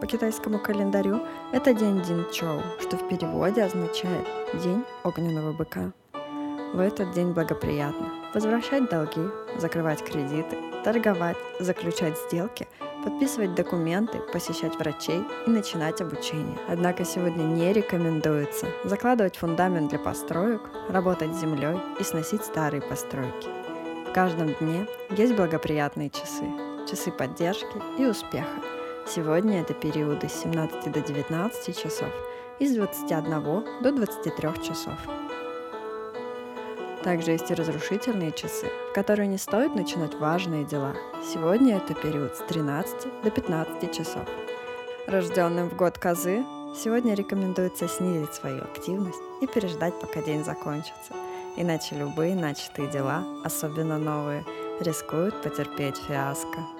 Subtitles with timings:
[0.00, 1.20] По китайскому календарю
[1.52, 5.92] это день Динчоу, что в переводе означает «день огненного быка».
[6.72, 12.66] В этот день благоприятно возвращать долги, закрывать кредиты, торговать, заключать сделки,
[13.04, 16.56] подписывать документы, посещать врачей и начинать обучение.
[16.66, 23.48] Однако сегодня не рекомендуется закладывать фундамент для построек, работать с землей и сносить старые постройки.
[24.08, 26.46] В каждом дне есть благоприятные часы,
[26.88, 28.48] часы поддержки и успеха–
[29.12, 32.10] Сегодня это периоды с 17 до 19 часов
[32.60, 34.94] и с 21 до 23 часов.
[37.02, 40.94] Также есть и разрушительные часы, в которые не стоит начинать важные дела.
[41.24, 44.22] Сегодня это период с 13 до 15 часов.
[45.08, 46.44] Рожденным в год козы
[46.76, 51.14] сегодня рекомендуется снизить свою активность и переждать, пока день закончится.
[51.56, 54.44] Иначе любые начатые дела, особенно новые,
[54.78, 56.79] рискуют потерпеть фиаско.